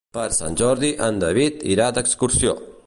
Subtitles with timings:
[0.17, 2.61] Per Sant Jordi en David irà d'excursió.